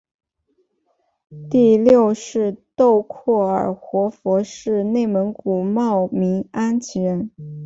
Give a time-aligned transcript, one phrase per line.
[1.51, 7.29] 第六世洞阔尔活佛是内蒙古茂明安旗人。